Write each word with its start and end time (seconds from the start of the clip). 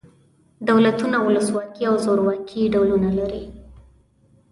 دولتونه 0.69 1.17
ولس 1.27 1.47
واکي 1.55 1.83
او 1.89 1.95
زورواکي 2.05 2.61
ډولونه 2.73 3.09
لري. 3.19 3.43